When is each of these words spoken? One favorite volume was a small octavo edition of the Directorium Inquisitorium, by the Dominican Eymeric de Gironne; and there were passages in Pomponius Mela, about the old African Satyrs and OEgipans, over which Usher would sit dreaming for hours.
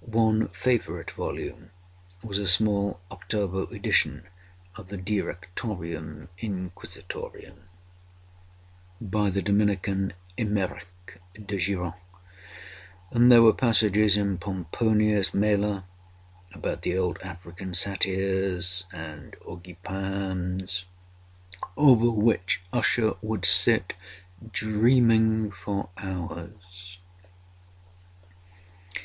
One 0.00 0.48
favorite 0.48 1.12
volume 1.12 1.70
was 2.20 2.38
a 2.40 2.48
small 2.48 2.98
octavo 3.12 3.64
edition 3.68 4.24
of 4.74 4.88
the 4.88 4.98
Directorium 4.98 6.26
Inquisitorium, 6.38 7.58
by 9.00 9.30
the 9.30 9.40
Dominican 9.40 10.14
Eymeric 10.36 11.20
de 11.34 11.56
Gironne; 11.58 11.94
and 13.12 13.30
there 13.30 13.40
were 13.40 13.52
passages 13.52 14.16
in 14.16 14.38
Pomponius 14.38 15.32
Mela, 15.32 15.84
about 16.52 16.82
the 16.82 16.98
old 16.98 17.20
African 17.22 17.72
Satyrs 17.72 18.84
and 18.92 19.36
OEgipans, 19.46 20.86
over 21.76 22.10
which 22.10 22.60
Usher 22.72 23.14
would 23.22 23.44
sit 23.44 23.94
dreaming 24.50 25.52
for 25.52 25.90
hours. 25.96 26.98